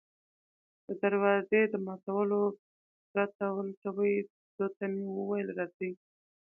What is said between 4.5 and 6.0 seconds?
ده ته مې وویل: راځئ.